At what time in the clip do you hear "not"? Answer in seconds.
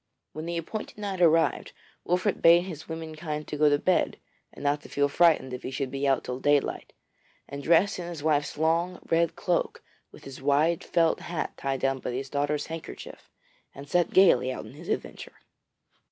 4.63-4.81